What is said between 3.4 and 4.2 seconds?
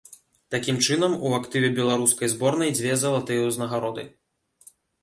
ўзнагароды.